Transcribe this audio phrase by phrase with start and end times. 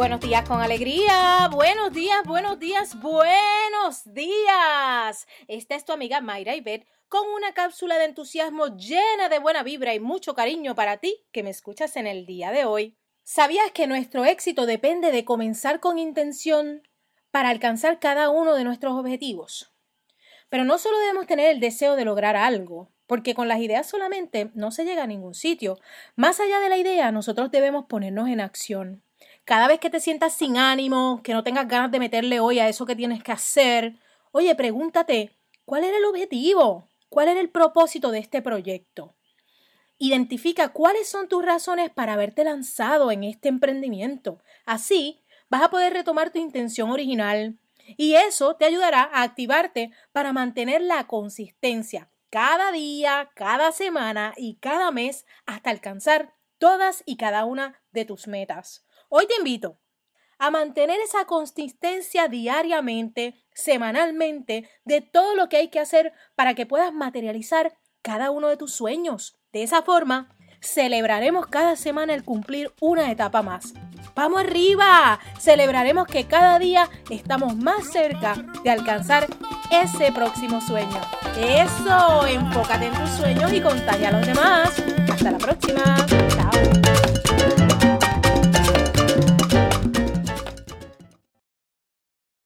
[0.00, 5.26] Buenos días con alegría, buenos días, buenos días, buenos días.
[5.46, 9.92] Esta es tu amiga Mayra Ibet con una cápsula de entusiasmo llena de buena vibra
[9.92, 12.96] y mucho cariño para ti que me escuchas en el día de hoy.
[13.24, 16.80] ¿Sabías que nuestro éxito depende de comenzar con intención
[17.30, 19.70] para alcanzar cada uno de nuestros objetivos?
[20.48, 24.50] Pero no solo debemos tener el deseo de lograr algo, porque con las ideas solamente
[24.54, 25.78] no se llega a ningún sitio.
[26.16, 29.02] Más allá de la idea, nosotros debemos ponernos en acción.
[29.50, 32.68] Cada vez que te sientas sin ánimo, que no tengas ganas de meterle hoy a
[32.68, 33.98] eso que tienes que hacer,
[34.30, 36.88] oye, pregúntate, ¿cuál era el objetivo?
[37.08, 39.16] ¿Cuál era el propósito de este proyecto?
[39.98, 44.38] Identifica cuáles son tus razones para haberte lanzado en este emprendimiento.
[44.66, 47.58] Así vas a poder retomar tu intención original
[47.96, 54.58] y eso te ayudará a activarte para mantener la consistencia, cada día, cada semana y
[54.60, 58.84] cada mes hasta alcanzar todas y cada una de tus metas.
[59.12, 59.80] Hoy te invito
[60.38, 66.64] a mantener esa consistencia diariamente, semanalmente, de todo lo que hay que hacer para que
[66.64, 69.36] puedas materializar cada uno de tus sueños.
[69.52, 73.74] De esa forma, celebraremos cada semana el cumplir una etapa más.
[74.14, 75.18] ¡Vamos arriba!
[75.40, 79.26] Celebraremos que cada día estamos más cerca de alcanzar
[79.72, 81.00] ese próximo sueño.
[81.36, 84.80] Eso, enfócate en tus sueños y contagia a los demás.
[85.10, 85.96] Hasta la próxima.